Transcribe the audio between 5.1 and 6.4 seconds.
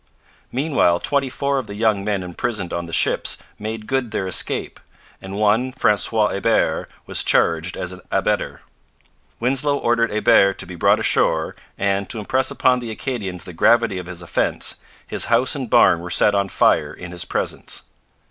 and one Francois